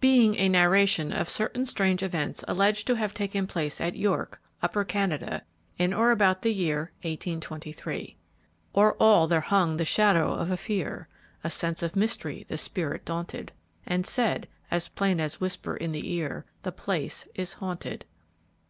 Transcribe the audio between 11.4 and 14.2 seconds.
A sense of mystery the spirit daunted; And